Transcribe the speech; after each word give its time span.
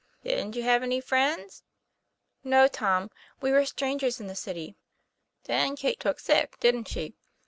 "Didn't 0.23 0.55
you 0.55 0.63
have 0.63 0.81
any 0.81 0.99
friends?' 0.99 1.61
"No, 2.43 2.67
Tom. 2.67 3.11
We 3.39 3.51
were 3.51 3.67
strangers 3.67 4.19
in 4.19 4.25
the 4.25 4.33
city." 4.35 4.75
"Then 5.43 5.75
Kate 5.75 5.99
took 5.99 6.19
sick, 6.19 6.59
didn't 6.59 6.87
she 6.87 7.13